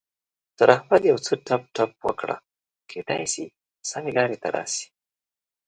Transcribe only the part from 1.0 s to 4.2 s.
يو څه ټپ ټپ وکړه؛ کېدای شي سمې